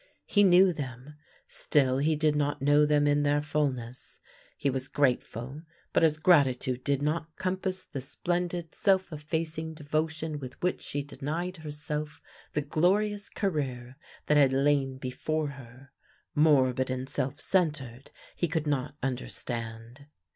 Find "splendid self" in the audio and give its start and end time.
8.01-9.13